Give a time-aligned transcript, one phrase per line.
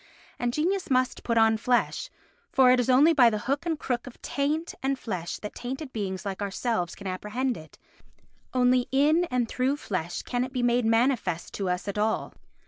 [0.39, 2.09] And genius must put on flesh,
[2.51, 5.93] for it is only by the hook and crook of taint and flesh that tainted
[5.93, 7.77] beings like ourselves can apprehend it,
[8.51, 12.33] only in and through flesh can it be made manifest to us at all.